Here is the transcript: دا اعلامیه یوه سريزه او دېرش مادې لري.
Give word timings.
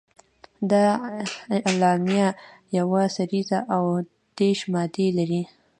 دا 0.71 0.85
اعلامیه 1.67 2.27
یوه 2.77 3.01
سريزه 3.15 3.59
او 3.75 3.83
دېرش 4.37 4.61
مادې 4.73 5.07
لري. 5.17 5.41